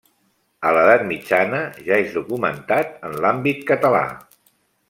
A 0.69 0.71
l'edat 0.77 1.03
mitjana 1.11 1.59
ja 1.89 2.01
és 2.05 2.17
documentat 2.17 2.99
en 3.11 3.15
l'àmbit 3.27 3.65
català. 3.73 4.05